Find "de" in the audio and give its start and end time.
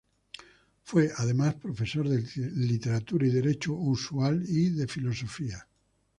2.09-2.23, 4.69-4.87